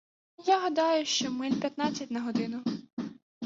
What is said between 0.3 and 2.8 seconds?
Я гадаю, що миль п'ятнадцять на годину.